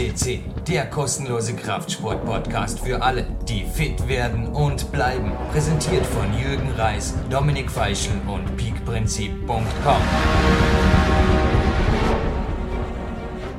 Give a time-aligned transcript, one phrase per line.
[0.00, 5.30] FCC, der kostenlose Kraftsport-Podcast für alle, die fit werden und bleiben.
[5.52, 10.02] Präsentiert von Jürgen Reis, Dominik Feischl und peakprinzip.com.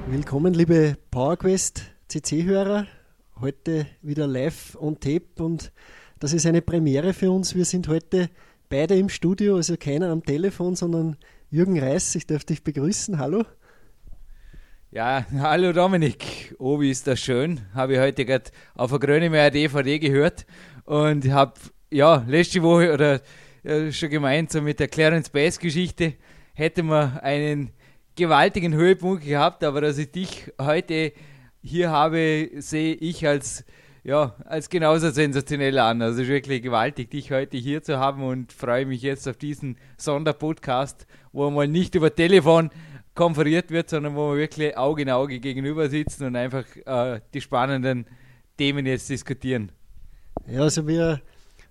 [0.08, 2.88] Willkommen, liebe PowerQuest CC-Hörer.
[3.40, 5.72] Heute wieder live on tape und
[6.20, 7.54] das ist eine Premiere für uns.
[7.54, 8.32] Wir sind heute
[8.68, 11.18] beide im Studio, also keiner am Telefon, sondern
[11.52, 12.16] Jürgen Reis.
[12.16, 13.20] Ich darf dich begrüßen.
[13.20, 13.44] Hallo.
[14.94, 16.54] Ja, hallo Dominik.
[16.60, 17.62] Oh, wie ist das schön.
[17.74, 20.46] Habe ich heute gerade auf der Grönemeyer DVD gehört
[20.84, 21.54] und habe,
[21.90, 23.22] ja, letzte Woche oder
[23.64, 26.16] ja, schon gemeint, so mit der Clarence Bass Geschichte
[26.54, 27.72] hätte man einen
[28.18, 31.14] gewaltigen Höhepunkt gehabt, aber dass ich dich heute
[31.62, 33.64] hier habe, sehe ich als
[34.04, 36.02] ja, als genauso sensationell an.
[36.02, 41.06] Also wirklich gewaltig, dich heute hier zu haben und freue mich jetzt auf diesen Sonderpodcast,
[41.32, 42.72] wo man nicht über Telefon
[43.16, 47.42] konferiert wird, sondern wo wir wirklich Auge in Auge gegenüber sitzen und einfach äh, die
[47.42, 48.06] spannenden
[48.58, 49.72] Themen jetzt diskutieren.
[50.48, 51.22] Ja, also wir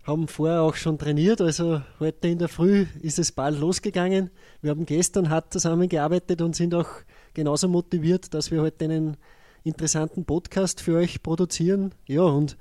[0.05, 4.30] haben vorher auch schon trainiert, also heute in der Früh ist es bald losgegangen.
[4.61, 6.88] Wir haben gestern hart zusammengearbeitet und sind auch
[7.34, 9.16] genauso motiviert, dass wir heute einen
[9.62, 11.94] interessanten Podcast für euch produzieren.
[12.06, 12.56] Ja, und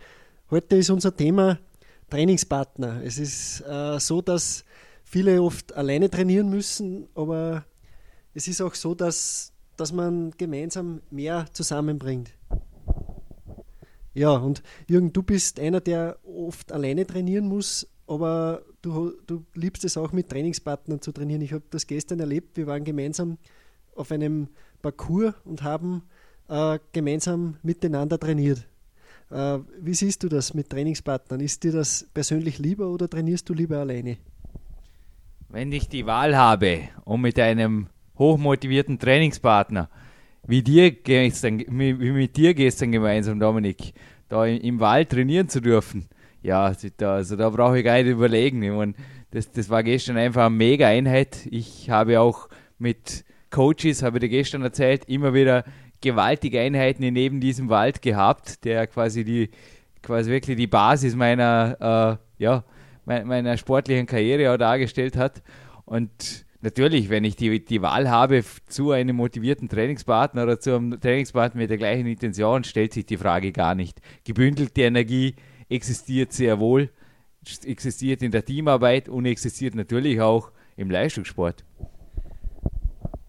[0.52, 1.60] heute ist unser Thema
[2.10, 3.02] Trainingspartner.
[3.04, 4.66] Es ist äh, so, dass
[5.04, 7.66] viele oft alleine trainieren müssen, aber
[8.40, 12.32] es ist auch so, dass, dass man gemeinsam mehr zusammenbringt.
[14.14, 19.84] Ja, und Jürgen, du bist einer, der oft alleine trainieren muss, aber du, du liebst
[19.84, 21.42] es auch mit Trainingspartnern zu trainieren.
[21.42, 22.56] Ich habe das gestern erlebt.
[22.56, 23.38] Wir waren gemeinsam
[23.94, 24.48] auf einem
[24.82, 26.04] Parcours und haben
[26.48, 28.66] äh, gemeinsam miteinander trainiert.
[29.32, 31.42] Äh, wie siehst du das mit Trainingspartnern?
[31.42, 34.16] Ist dir das persönlich lieber oder trainierst du lieber alleine?
[35.50, 39.90] Wenn ich die Wahl habe, um mit einem hochmotivierten Trainingspartner,
[40.46, 43.94] wie, dir gestern, wie mit dir gestern gemeinsam, Dominik,
[44.28, 46.08] da im Wald trainieren zu dürfen.
[46.42, 48.62] Ja, da, also da brauche ich gar nicht überlegen.
[48.62, 48.94] Ich meine,
[49.32, 51.48] das, das war gestern einfach eine mega Einheit.
[51.50, 55.64] Ich habe auch mit Coaches, habe ich dir gestern erzählt, immer wieder
[56.02, 59.50] gewaltige Einheiten in neben diesem Wald gehabt, der quasi die
[60.02, 62.64] quasi wirklich die Basis meiner äh, ja
[63.06, 65.42] meiner sportlichen Karriere auch dargestellt hat
[65.86, 71.00] und natürlich, wenn ich die, die Wahl habe zu einem motivierten Trainingspartner oder zu einem
[71.00, 74.02] Trainingspartner mit der gleichen Intention, stellt sich die Frage gar nicht.
[74.24, 75.36] Gebündelte Energie
[75.70, 76.90] existiert sehr wohl,
[77.64, 81.64] existiert in der Teamarbeit und existiert natürlich auch im Leistungssport.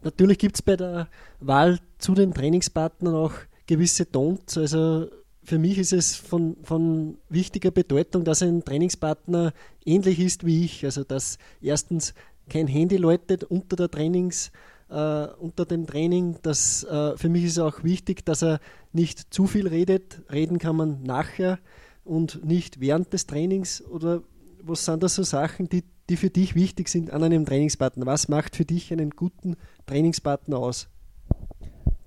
[0.02, 1.08] Natürlich gibt es bei der
[1.40, 3.34] Wahl zu den Trainingspartnern auch
[3.66, 4.56] gewisse Tons.
[4.56, 5.08] Also
[5.42, 9.52] für mich ist es von, von wichtiger Bedeutung, dass ein Trainingspartner
[9.84, 10.84] ähnlich ist wie ich.
[10.84, 12.14] Also dass erstens
[12.50, 14.52] kein Handy läutet unter der Trainings,
[14.90, 14.94] äh,
[15.38, 16.36] unter dem Training.
[16.42, 18.60] Das, äh, für mich ist auch wichtig, dass er
[18.92, 20.20] nicht zu viel redet.
[20.30, 21.58] Reden kann man nachher
[22.04, 23.82] und nicht während des Trainings.
[23.82, 24.22] Oder
[24.62, 28.04] was sind das so Sachen, die, die für dich wichtig sind an einem Trainingspartner?
[28.04, 29.56] Was macht für dich einen guten
[29.86, 30.88] Trainingspartner aus?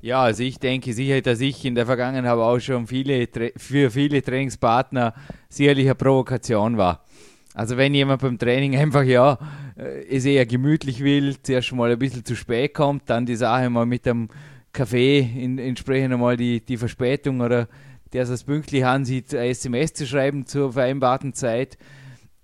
[0.01, 4.21] Ja, also ich denke sicher, dass ich in der Vergangenheit auch schon viele, für viele
[4.21, 5.13] Trainingspartner
[5.47, 7.05] sicherlich eine Provokation war.
[7.53, 9.37] Also wenn jemand beim Training einfach ja
[9.77, 13.69] äh, es eher gemütlich will, zuerst mal ein bisschen zu spät kommt, dann die Sache
[13.69, 14.29] mal mit dem
[14.71, 17.67] Kaffee in, entsprechend einmal die, die Verspätung oder
[18.11, 21.77] der es pünktlich ansieht, ein SMS zu schreiben zur vereinbarten Zeit,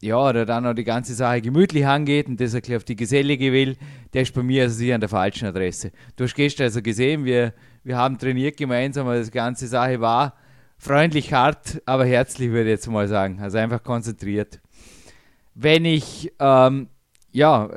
[0.01, 3.51] ja, oder dann auch die ganze Sache gemütlich angeht und das ein auf die Gesellige
[3.51, 3.75] will,
[4.13, 5.91] der ist bei mir also sicher an der falschen Adresse.
[6.15, 7.53] Du hast gestern also gesehen, wir,
[7.83, 10.35] wir haben trainiert gemeinsam, aber die ganze Sache war
[10.77, 13.39] freundlich hart, aber herzlich würde ich jetzt mal sagen.
[13.41, 14.61] Also einfach konzentriert
[15.61, 16.87] wenn ich ähm,
[17.31, 17.69] ja,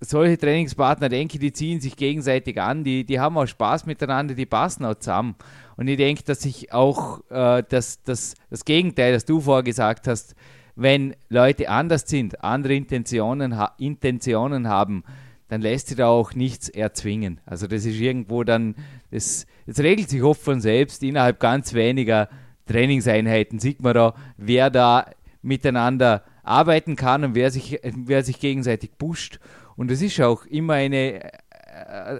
[0.00, 4.46] solche Trainingspartner denke, die ziehen sich gegenseitig an, die, die haben auch Spaß miteinander, die
[4.46, 5.34] passen auch zusammen.
[5.76, 10.34] Und ich denke, dass ich auch äh, das, das, das Gegenteil, das du vorgesagt hast,
[10.76, 15.02] wenn Leute anders sind, andere Intentionen, ha Intentionen haben,
[15.48, 17.40] dann lässt sich da auch nichts erzwingen.
[17.46, 18.76] Also das ist irgendwo dann,
[19.10, 21.02] das, das regelt sich oft von selbst.
[21.02, 22.28] Innerhalb ganz weniger
[22.66, 25.06] Trainingseinheiten sieht man da, wer da
[25.42, 29.38] miteinander arbeiten kann und wer sich, wer sich gegenseitig pusht.
[29.76, 31.30] Und es ist auch immer eine, äh,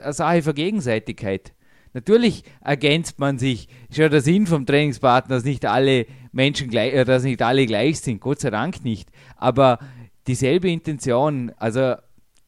[0.03, 1.53] eine Sache für Gegenseitigkeit.
[1.93, 3.69] Natürlich ergänzt man sich.
[3.89, 7.67] Ist ja der Sinn vom Trainingspartner, dass nicht alle Menschen gleich, äh, dass nicht alle
[7.67, 8.21] gleich sind.
[8.21, 9.11] Gott sei Dank nicht.
[9.37, 9.79] Aber
[10.27, 11.97] dieselbe Intention, also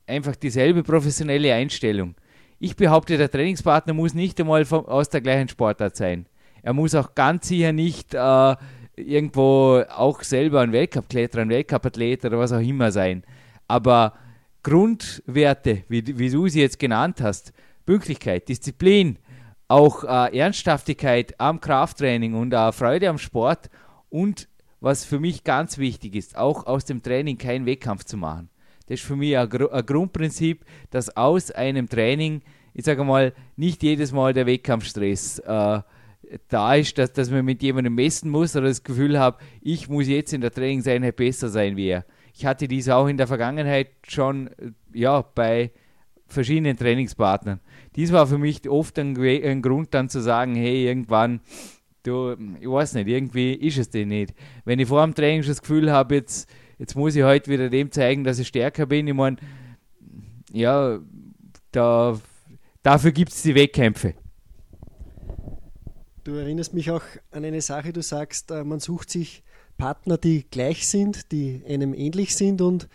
[0.07, 2.15] einfach dieselbe professionelle Einstellung.
[2.61, 6.27] Ich behaupte, der Trainingspartner muss nicht einmal vom, aus der gleichen Sportart sein.
[6.63, 8.57] Er muss auch ganz sicher nicht äh,
[8.97, 13.25] irgendwo auch selber ein Weltcup-Kletterer, ein Weltcup-Athlet oder was auch immer sein.
[13.69, 14.15] Aber
[14.63, 17.53] Grundwerte, wie, wie du sie jetzt genannt hast,
[17.87, 19.19] Pünktlichkeit, Disziplin,
[19.69, 23.71] auch äh, Ernsthaftigkeit am Krafttraining und äh, Freude am Sport
[24.11, 24.49] und
[24.81, 28.51] was für mich ganz wichtig ist, auch aus dem Training keinen Wettkampf zu machen.
[28.87, 32.43] Das ist für mich ein, Gru ein Grundprinzip, dass aus einem Training,
[32.75, 35.81] ich sage mal, nicht jedes Mal der Wettkampfstress äh,
[36.49, 40.09] da ist, dass, dass man mit jemandem messen muss oder das Gefühl habe, ich muss
[40.09, 42.05] jetzt in der Trainingseinheit besser sein wie er.
[42.35, 44.51] Ich hatte dies auch in der Vergangenheit schon
[44.95, 45.71] ja, bei
[46.27, 47.61] verschiedenen Trainingspartnern.
[47.95, 51.41] Dies war für mich oft ein, ein Grund dann zu sagen, hey, irgendwann,
[52.05, 54.35] du, ich weiß nicht, irgendwie ist es denn nicht.
[54.65, 57.69] Wenn ich vor dem Training schon das Gefühl habe, jetzt, jetzt muss ich heute wieder
[57.69, 59.37] dem zeigen, dass ich stärker bin, ich meine,
[60.53, 60.99] ja,
[61.71, 62.19] da,
[62.83, 64.15] dafür gibt es die Wettkämpfe.
[66.25, 67.03] Du erinnerst mich auch
[67.33, 69.43] an eine Sache, du sagst, äh, man sucht sich
[69.77, 72.61] Partner, die gleich sind, die einem ähnlich sind.
[72.61, 72.89] Und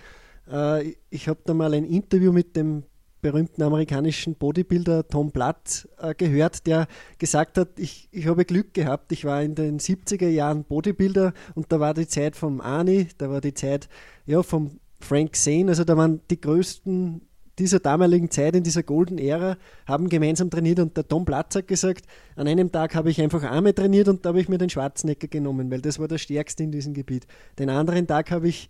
[0.49, 2.83] äh, ich habe da mal ein Interview mit dem
[3.21, 6.87] berühmten amerikanischen Bodybuilder Tom Blatt äh, gehört, der
[7.17, 11.69] gesagt hat, ich, ich habe Glück gehabt, ich war in den 70er Jahren Bodybuilder und
[11.71, 13.89] da war die Zeit vom Arnie, da war die Zeit
[14.25, 17.26] ja, vom Frank Zane, also da waren die größten
[17.59, 21.67] dieser damaligen Zeit, in dieser Golden Ära, haben gemeinsam trainiert und der Tom Platz hat
[21.67, 22.05] gesagt,
[22.35, 25.27] an einem Tag habe ich einfach Arme trainiert und da habe ich mir den Schwarzenegger
[25.27, 27.25] genommen, weil das war der stärkste in diesem Gebiet.
[27.57, 28.69] Den anderen Tag habe ich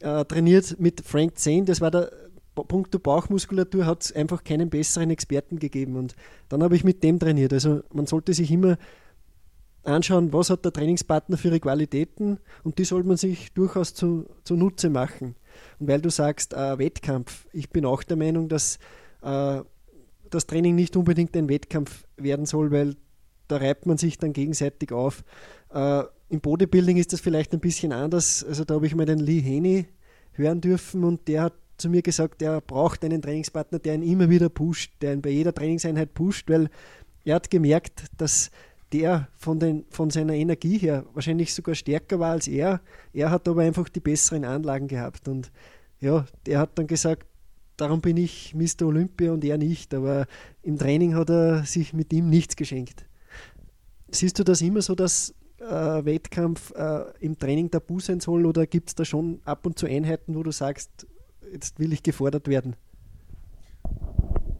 [0.00, 2.10] äh, trainiert mit Frank Zane, das war der
[2.54, 6.14] Punkt Bauchmuskulatur, hat es einfach keinen besseren Experten gegeben und
[6.48, 7.52] dann habe ich mit dem trainiert.
[7.52, 8.78] Also man sollte sich immer
[9.84, 14.26] anschauen, was hat der Trainingspartner für ihre Qualitäten und die sollte man sich durchaus zu,
[14.44, 15.34] zunutze machen.
[15.78, 18.78] Und weil du sagst, äh, Wettkampf, ich bin auch der Meinung, dass
[19.22, 19.60] äh,
[20.30, 22.96] das Training nicht unbedingt ein Wettkampf werden soll, weil
[23.48, 25.24] da reibt man sich dann gegenseitig auf.
[25.72, 28.44] Äh, Im Bodybuilding ist das vielleicht ein bisschen anders.
[28.44, 29.86] Also da habe ich mal den Lee Haney
[30.32, 34.28] hören dürfen und der hat zu mir gesagt, er braucht einen Trainingspartner, der ihn immer
[34.28, 36.68] wieder pusht, der ihn bei jeder Trainingseinheit pusht, weil
[37.24, 38.50] er hat gemerkt, dass
[38.92, 42.80] der von, den, von seiner Energie her wahrscheinlich sogar stärker war als er.
[43.12, 45.28] Er hat aber einfach die besseren Anlagen gehabt.
[45.28, 45.50] Und
[46.00, 47.26] ja, der hat dann gesagt,
[47.76, 48.86] darum bin ich Mr.
[48.86, 49.92] Olympia und er nicht.
[49.94, 50.26] Aber
[50.62, 53.04] im Training hat er sich mit ihm nichts geschenkt.
[54.10, 58.66] Siehst du das immer so, dass äh, Wettkampf äh, im Training tabu sein soll oder
[58.66, 61.06] gibt es da schon ab und zu Einheiten, wo du sagst,
[61.52, 62.76] jetzt will ich gefordert werden?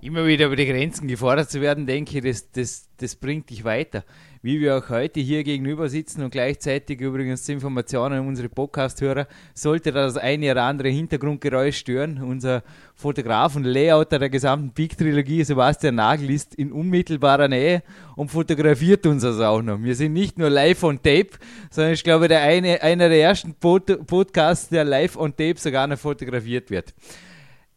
[0.01, 3.65] Immer wieder über die Grenzen gefordert zu werden, denke ich, das, das, das bringt dich
[3.65, 4.05] weiter.
[4.41, 9.27] Wie wir auch heute hier gegenüber sitzen und gleichzeitig übrigens zur Information an unsere Podcast-Hörer,
[9.53, 12.23] sollte das eine oder andere Hintergrundgeräusch stören.
[12.23, 12.63] Unser
[12.95, 17.83] Fotograf und Layouter der gesamten Peak-Trilogie, Sebastian Nagel, ist in unmittelbarer Nähe
[18.15, 19.83] und fotografiert uns also auch noch.
[19.83, 21.31] Wir sind nicht nur live on tape,
[21.71, 25.89] sondern ich glaube, der eine, einer der ersten Pod Podcasts, der live on tape sogar
[25.89, 26.95] noch fotografiert wird.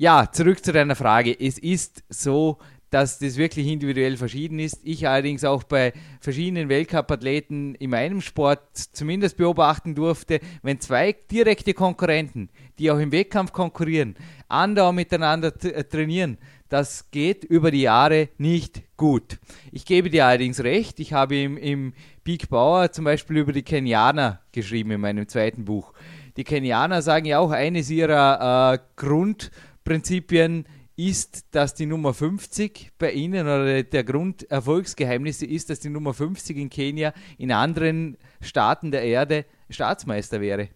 [0.02, 1.40] Ja, zurück zu deiner Frage.
[1.40, 2.58] Es ist so,
[2.90, 4.80] dass das wirklich individuell verschieden ist.
[4.84, 11.76] Ich allerdings auch bei verschiedenen Weltcup-Athleten in meinem Sport zumindest beobachten durfte, wenn zwei direkte
[11.76, 12.50] Konkurrenten,
[12.80, 14.16] die auch im Wettkampf konkurrieren,
[14.48, 19.38] andauernd miteinander äh, trainieren, das geht über die Jahre nicht gut.
[19.72, 21.94] Ich gebe dir allerdings recht, ich habe im, im
[22.24, 25.94] Peak Bauer zum Beispiel über die Kenianer geschrieben in meinem zweiten Buch.
[26.38, 29.52] Die Kenianer sagen ja auch eines ihrer äh, Grund-
[29.84, 36.14] Prinzipien ist, dass die Nummer 50 bei Ihnen oder der Grunderfolgsgeheimnisse ist, dass die Nummer
[36.14, 40.70] 50 in Kenia in anderen Staaten der Erde Staatsmeister wäre.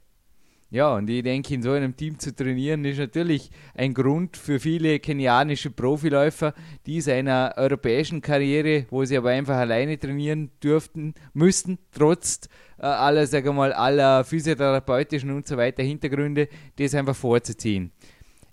[0.72, 4.60] Ja, und ich denke, in so einem Team zu trainieren ist natürlich ein Grund für
[4.60, 6.54] viele kenianische Profiläufer,
[6.88, 13.28] die seiner europäischen Karriere, wo sie aber einfach alleine trainieren dürften, müssten, trotz äh, aller,
[13.28, 17.92] sagen wir mal, aller physiotherapeutischen und so weiter Hintergründe, das einfach vorzuziehen.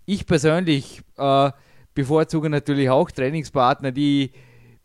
[0.04, 1.50] Ich persönlich äh,
[1.94, 4.32] bevorzuge natürlich auch Trainingspartner, die,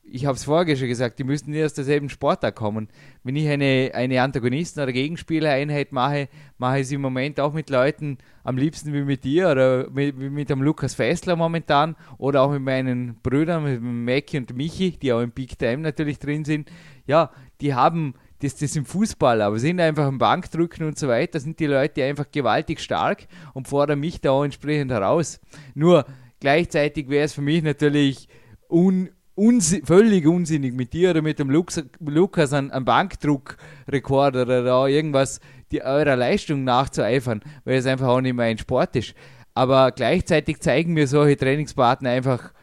[0.03, 2.87] ich habe es vorher schon gesagt, die müssen nicht aus derselben Sportart kommen.
[3.23, 7.69] Wenn ich eine, eine Antagonisten- oder Gegenspielereinheit mache, mache ich es im Moment auch mit
[7.69, 12.51] Leuten, am liebsten wie mit dir oder mit, mit dem Lukas Fessler momentan oder auch
[12.51, 16.71] mit meinen Brüdern, mit Mackie und Michi, die auch im Big Time natürlich drin sind.
[17.05, 21.39] Ja, die haben das, das im Fußball, aber sind einfach im Bankdrücken und so weiter,
[21.39, 25.39] sind die Leute einfach gewaltig stark und fordern mich da auch entsprechend heraus.
[25.73, 26.05] Nur
[26.39, 28.29] gleichzeitig wäre es für mich natürlich
[28.69, 34.63] un, uns, völlig unsinnig mit dir oder mit dem Lux, Lukas an, an Bankdruckrekord oder
[34.63, 35.39] da irgendwas
[35.71, 39.13] die, eurer Leistung nachzueifern, weil es einfach auch nicht mein Sport ist.
[39.53, 42.53] Aber gleichzeitig zeigen mir solche Trainingspartner einfach,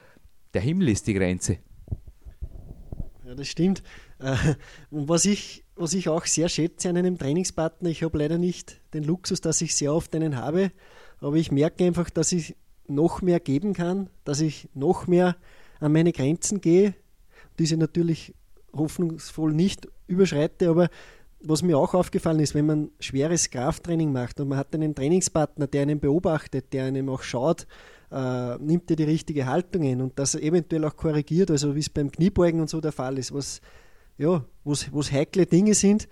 [0.55, 1.59] der Himmel ist die Grenze.
[3.25, 3.83] Ja, das stimmt.
[4.21, 4.37] Äh,
[4.91, 9.05] was ich was ich auch sehr schätze an einem Trainingspartner, ich habe leider nicht den
[9.05, 10.71] Luxus, dass ich sehr oft einen habe,
[11.21, 15.37] aber ich merke einfach, dass ich noch mehr geben kann, dass ich noch mehr
[15.81, 16.95] an meine Grenzen gehe.
[17.59, 18.35] die ich natürlich
[18.73, 20.89] hoffnungsvoll nicht überschreite, aber
[21.41, 25.67] was mir auch aufgefallen ist, wenn man schweres Krafttraining macht und man hat einen Trainingspartner,
[25.67, 27.67] der einen beobachtet, der einem auch schaut,
[28.11, 31.91] äh, nimmt er die richtige Haltung ein und das eventuell auch korrigiert, also wie es
[31.91, 33.61] beim Kniebeugen und so der Fall ist, was
[34.19, 36.09] ja, was heikle Dinge sind,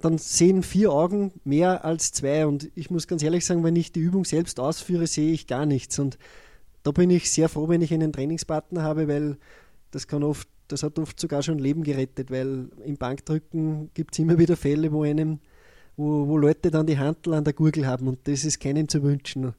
[0.00, 2.46] dann sehen vier Augen mehr als zwei.
[2.46, 5.66] Und ich muss ganz ehrlich sagen, wenn ich die Übung selbst ausführe, sehe ich gar
[5.66, 5.98] nichts.
[5.98, 6.18] Und
[6.82, 9.38] da bin ich sehr froh, wenn ich einen Trainingspartner habe, weil
[9.90, 14.18] das kann oft, das hat oft sogar schon Leben gerettet, weil im Bankdrücken gibt es
[14.20, 15.40] immer wieder Fälle, wo einem,
[15.96, 19.02] wo, wo Leute dann die Handel an der Gurgel haben und das ist keinem zu
[19.02, 19.54] wünschen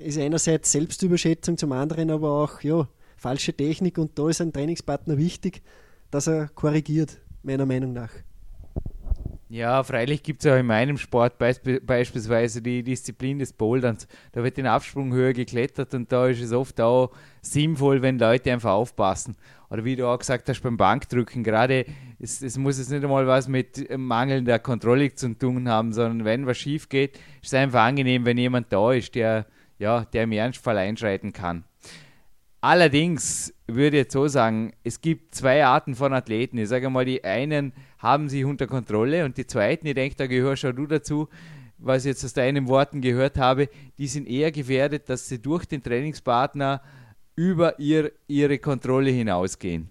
[0.00, 5.18] ist einerseits Selbstüberschätzung, zum anderen aber auch ja, falsche Technik und da ist ein Trainingspartner
[5.18, 5.62] wichtig,
[6.10, 8.10] dass er korrigiert, meiner Meinung nach.
[9.48, 14.06] Ja, freilich gibt es auch in meinem Sport beisp beispielsweise die Disziplin des Boulderns.
[14.30, 17.10] Da wird in Absprung höher geklettert und da ist es oft auch
[17.42, 19.34] sinnvoll, wenn Leute einfach aufpassen.
[19.68, 21.84] Oder wie du auch gesagt hast, beim Bankdrücken, gerade
[22.20, 26.46] es, es muss jetzt nicht einmal was mit mangelnder Kontrolle zu tun haben, sondern wenn
[26.46, 29.46] was schief geht, ist es einfach angenehm, wenn jemand da ist, der
[29.80, 31.64] ja, der im Ernstfall einschreiten kann.
[32.60, 36.58] Allerdings würde ich jetzt so sagen, es gibt zwei Arten von Athleten.
[36.58, 40.26] Ich sage mal, die einen haben sich unter Kontrolle und die zweiten, ich denke, da
[40.26, 41.28] gehörst schon du dazu,
[41.78, 45.64] was ich jetzt aus deinen Worten gehört habe, die sind eher gefährdet, dass sie durch
[45.64, 46.82] den Trainingspartner
[47.34, 49.88] über ihr, ihre Kontrolle hinausgehen.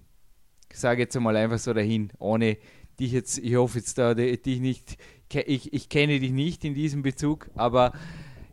[0.71, 2.57] Ich sage jetzt mal einfach so dahin, ohne
[2.99, 4.97] dich jetzt, ich hoffe jetzt da, dich nicht,
[5.33, 7.93] ich, ich kenne dich nicht in diesem Bezug, aber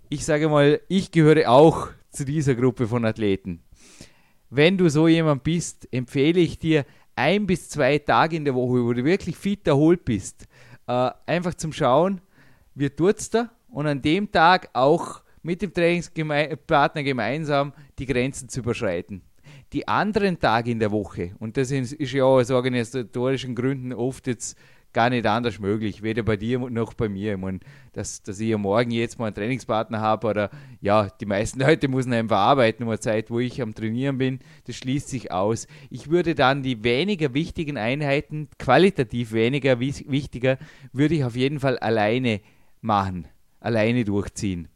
[0.08, 3.60] ich sage mal, ich gehöre auch zu dieser Gruppe von Athleten.
[4.50, 6.84] Wenn du so jemand bist, empfehle ich dir
[7.16, 10.46] ein bis zwei Tage in der Woche, wo du wirklich fit erholt bist,
[10.86, 12.20] äh, einfach zum Schauen,
[12.74, 18.48] wie tut es da und an dem Tag auch mit dem Trainingspartner gemeinsam die Grenzen
[18.48, 19.22] zu überschreiten.
[19.72, 24.56] Die anderen Tage in der Woche, und das ist ja aus organisatorischen Gründen oft jetzt
[24.96, 27.34] gar nicht anders möglich, weder bei dir noch bei mir.
[27.34, 27.60] Ich meine,
[27.92, 30.50] dass, dass ich am Morgen jetzt mal einen Trainingspartner habe oder
[30.80, 34.76] ja, die meisten Leute müssen einfach arbeiten, nur Zeit, wo ich am Trainieren bin, das
[34.76, 35.66] schließt sich aus.
[35.90, 40.56] Ich würde dann die weniger wichtigen Einheiten, qualitativ weniger wichtiger,
[40.94, 42.40] würde ich auf jeden Fall alleine
[42.80, 43.28] machen,
[43.60, 44.68] alleine durchziehen.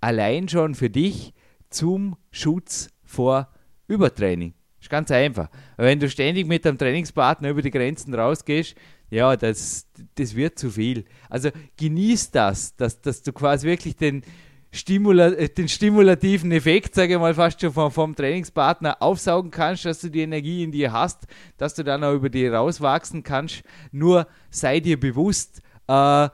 [0.00, 1.34] Allein schon für dich
[1.68, 3.48] zum Schutz vor
[3.86, 4.54] Übertraining.
[4.80, 5.50] Ist ganz einfach.
[5.76, 8.74] Wenn du ständig mit deinem Trainingspartner über die Grenzen rausgehst,
[9.10, 11.04] ja, das, das wird zu viel.
[11.28, 14.22] Also genieß das, dass, dass du quasi wirklich den,
[14.70, 19.86] Stimula äh, den stimulativen Effekt, sage ich mal, fast schon vom, vom, Trainingspartner aufsaugen kannst,
[19.86, 23.62] dass du die Energie in dir hast, dass du dann auch über die rauswachsen kannst.
[23.92, 26.28] Nur sei dir bewusst, äh,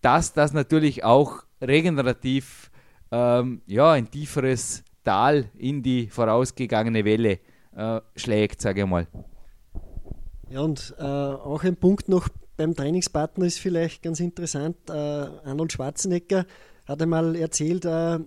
[0.00, 2.70] dass das natürlich auch regenerativ
[3.12, 7.38] ähm, ja, ein tieferes Tal in die vorausgegangene Welle
[7.76, 9.06] äh, schlägt, sage ich mal.
[10.48, 14.76] Ja, und äh, auch ein Punkt noch beim Trainingspartner ist vielleicht ganz interessant.
[14.88, 16.46] Äh, Arnold Schwarzenegger
[16.86, 18.18] hat einmal erzählt, äh,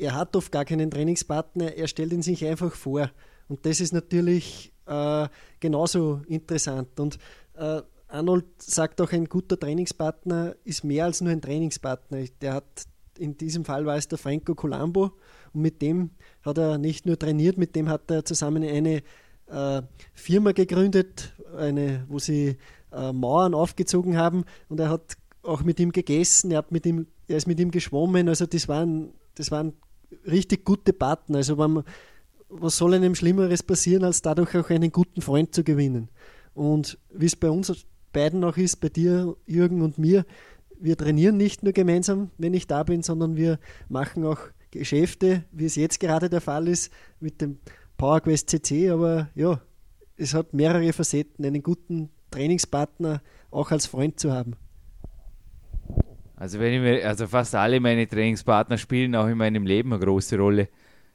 [0.00, 3.10] er hat oft gar keinen Trainingspartner, er stellt ihn sich einfach vor.
[3.48, 5.26] Und das ist natürlich äh,
[5.58, 7.00] genauso interessant.
[7.00, 7.18] Und
[7.54, 12.24] äh, Arnold sagt auch, ein guter Trainingspartner ist mehr als nur ein Trainingspartner.
[12.40, 12.86] Der hat
[13.18, 15.12] in diesem Fall war es der Franco Colombo
[15.52, 16.10] und mit dem
[16.42, 19.02] hat er nicht nur trainiert, mit dem hat er zusammen eine
[19.50, 19.82] äh,
[20.14, 22.56] Firma gegründet, eine, wo sie
[22.92, 27.06] äh, Mauern aufgezogen haben und er hat auch mit ihm gegessen, er, hat mit ihm,
[27.26, 29.72] er ist mit ihm geschwommen, also das waren, das waren
[30.26, 31.38] richtig gute Partner.
[31.38, 31.84] Also man,
[32.48, 36.08] was soll einem Schlimmeres passieren, als dadurch auch einen guten Freund zu gewinnen?
[36.54, 40.24] Und wie es bei uns beiden auch ist, bei dir, Jürgen und mir,
[40.80, 44.38] wir trainieren nicht nur gemeinsam, wenn ich da bin, sondern wir machen auch
[44.70, 47.58] Geschäfte, wie es jetzt gerade der Fall ist, mit dem
[47.98, 49.60] PowerQuest CC, aber ja,
[50.16, 54.54] es hat mehrere Facetten, einen guten Trainingspartner auch als Freund zu haben.
[56.36, 60.02] Also wenn ich mir, also fast alle meine Trainingspartner spielen auch in meinem Leben eine
[60.02, 60.68] große Rolle.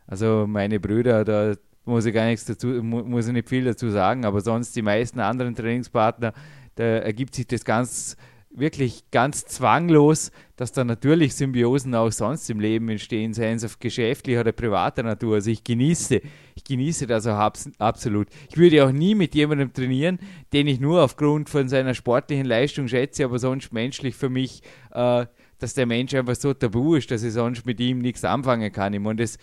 [0.05, 4.25] Also meine Brüder, da muss ich gar nichts dazu, muss ich nicht viel dazu sagen,
[4.25, 6.33] aber sonst die meisten anderen Trainingspartner,
[6.75, 8.17] da ergibt sich das ganz
[8.55, 13.79] wirklich ganz zwanglos, dass da natürlich Symbiosen auch sonst im Leben entstehen, seien es auf
[13.79, 15.35] geschäftlicher oder privater Natur.
[15.35, 16.21] Also ich genieße,
[16.55, 18.27] ich genieße das auch absolut.
[18.49, 20.19] Ich würde auch nie mit jemandem trainieren,
[20.53, 25.25] den ich nur aufgrund von seiner sportlichen Leistung schätze, aber sonst menschlich für mich, äh,
[25.57, 28.93] dass der Mensch einfach so tabu ist, dass ich sonst mit ihm nichts anfangen kann.
[28.93, 29.37] Ich das,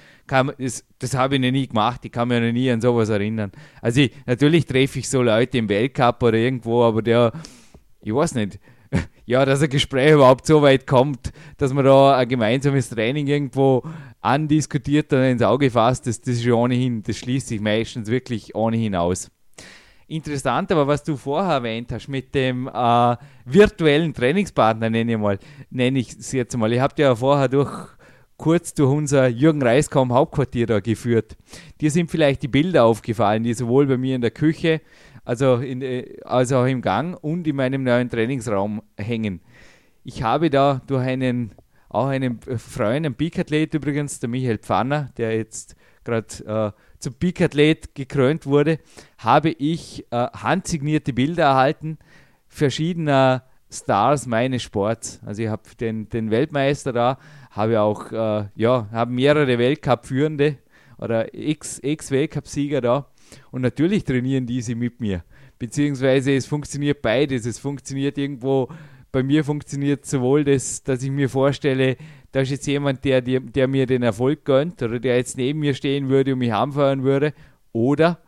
[0.58, 3.50] das, das habe ich noch nie gemacht, ich kann mich noch nie an sowas erinnern.
[3.80, 7.32] Also ich, natürlich treffe ich so Leute im Weltcup oder irgendwo, aber der,
[8.02, 8.60] ich weiß nicht,
[9.30, 13.84] ja, dass ein Gespräch überhaupt so weit kommt, dass man da ein gemeinsames Training irgendwo
[14.20, 18.96] andiskutiert und ins Auge fasst, das, das ist ohnehin, das schließt sich meistens wirklich ohnehin
[18.96, 19.30] aus.
[20.08, 25.38] interessant, aber was du vorher erwähnt hast mit dem äh, virtuellen Trainingspartner, nenne ich mal,
[25.70, 26.72] nenne ich es jetzt mal.
[26.72, 27.70] Ich habe ja vorher durch
[28.36, 31.36] kurz durch unser Jürgen Reiskaum Hauptquartier da geführt.
[31.80, 34.80] Dir sind vielleicht die Bilder aufgefallen, die sowohl bei mir in der Küche,
[35.24, 39.40] also, in, äh, als auch im Gang und in meinem neuen Trainingsraum hängen.
[40.04, 41.52] Ich habe da durch einen,
[41.88, 47.94] auch einen Freund, einen Peak-Athlet übrigens, der Michael Pfanner, der jetzt gerade äh, zum Peak-Athlet
[47.94, 48.78] gekrönt wurde,
[49.18, 51.98] habe ich äh, handsignierte Bilder erhalten,
[52.48, 55.20] verschiedener Stars meines Sports.
[55.24, 57.18] Also ich habe den, den Weltmeister da,
[57.50, 60.58] habe auch, äh, ja, habe mehrere Weltcup-Führende
[60.98, 63.09] oder Ex-Weltcup-Sieger da.
[63.50, 65.24] Und natürlich trainieren diese mit mir.
[65.58, 67.46] Beziehungsweise es funktioniert beides.
[67.46, 68.68] Es funktioniert irgendwo,
[69.12, 71.96] bei mir funktioniert sowohl das, dass ich mir vorstelle,
[72.32, 75.60] da ist jetzt jemand, der, der, der mir den Erfolg gönnt oder der jetzt neben
[75.60, 77.34] mir stehen würde und mich anfeuern würde.
[77.72, 78.20] Oder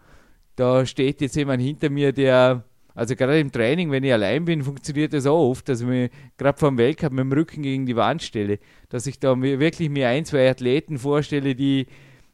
[0.56, 4.62] da steht jetzt jemand hinter mir, der, also gerade im Training, wenn ich allein bin,
[4.62, 7.86] funktioniert das auch oft, dass ich mir gerade vor dem Weltcup mit dem Rücken gegen
[7.86, 11.86] die Wand stelle, dass ich da wirklich mir ein, zwei Athleten vorstelle, die,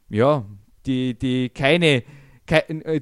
[0.09, 0.45] ja,
[0.85, 2.03] die, die keine,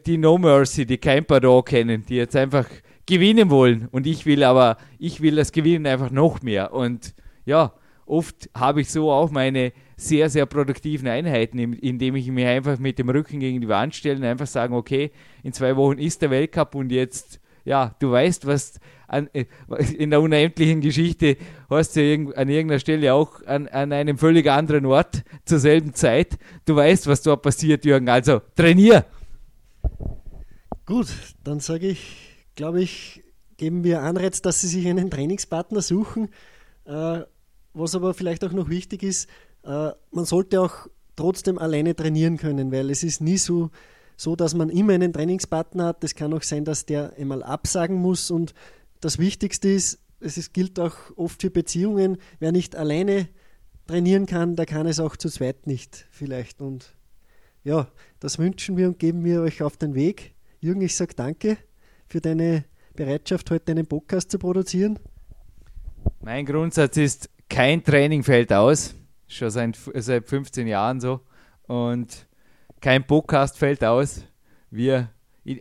[0.05, 2.67] die No Mercy, die kein Pardon kennen, die jetzt einfach
[3.05, 7.73] gewinnen wollen und ich will aber, ich will das Gewinnen einfach noch mehr und ja,
[8.05, 12.99] oft habe ich so auch meine sehr, sehr produktiven Einheiten, indem ich mich einfach mit
[12.99, 15.11] dem Rücken gegen die Wand stelle und einfach sagen, okay,
[15.43, 19.45] in zwei Wochen ist der Weltcup und jetzt, ja, du weißt, was an, äh,
[19.97, 21.37] in der unendlichen Geschichte
[21.69, 22.01] hast du
[22.35, 26.37] an irgendeiner Stelle auch an, an einem völlig anderen Ort zur selben Zeit.
[26.65, 28.09] Du weißt, was dort passiert, Jürgen.
[28.09, 29.05] Also trainier!
[30.87, 31.07] Gut,
[31.43, 33.21] dann sage ich, glaube ich,
[33.57, 36.29] geben wir Anreiz, dass Sie sich einen Trainingspartner suchen.
[36.85, 37.23] Äh,
[37.73, 39.27] was aber vielleicht auch noch wichtig ist,
[39.65, 43.69] äh, man sollte auch trotzdem alleine trainieren können, weil es ist nie so,
[44.15, 46.05] so, dass man immer einen Trainingspartner hat.
[46.05, 48.31] Es kann auch sein, dass der einmal absagen muss.
[48.31, 48.53] Und
[49.01, 53.27] das Wichtigste ist, es ist, gilt auch oft für Beziehungen, wer nicht alleine
[53.87, 56.61] trainieren kann, der kann es auch zu zweit nicht vielleicht.
[56.61, 56.95] Und
[57.65, 60.36] ja, das wünschen wir und geben wir euch auf den Weg.
[60.67, 61.57] Jürgen, ich sage danke
[62.09, 64.99] für deine Bereitschaft, heute einen Podcast zu produzieren.
[66.19, 68.93] Mein Grundsatz ist, kein Training fällt aus,
[69.29, 71.21] schon seit, seit 15 Jahren so.
[71.67, 72.27] Und
[72.81, 74.25] kein Podcast fällt aus.
[74.69, 75.09] Wir,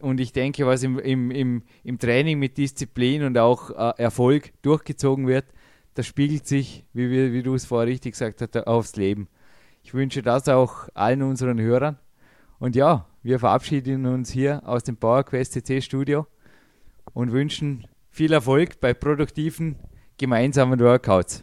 [0.01, 5.29] und ich denke, was im, im, im, Training mit Disziplin und auch äh, Erfolg durchgezogen
[5.29, 5.45] wird,
[5.95, 9.29] das spiegelt sich, wie, wie, wie du es vorher richtig gesagt hast, aufs Leben.
[9.85, 11.97] Ich wünsche das auch allen unseren Hörern.
[12.59, 16.29] Und ja, wir verabschieden uns hier aus dem PowerQuest CC Studio
[17.13, 19.81] und wünschen viel Erfolg bei produktiven
[20.17, 21.43] gemeinsamen Workouts.